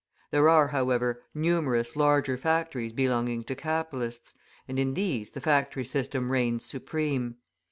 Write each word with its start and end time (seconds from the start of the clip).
There 0.31 0.49
are, 0.49 0.69
however, 0.69 1.21
numerous 1.35 1.95
larger 1.95 2.35
factories 2.35 2.91
belonging 2.91 3.43
to 3.43 3.53
capitalists; 3.53 4.33
and 4.67 4.79
in 4.79 4.95
these 4.95 5.29
the 5.29 5.41
factory 5.41 5.85
system 5.85 6.31
reigns 6.31 6.65
supreme. 6.65 7.35